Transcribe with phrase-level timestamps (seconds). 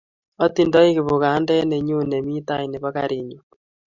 [0.45, 3.45] Atindoi kibukandet nenyun nemi tai nebo karit nyun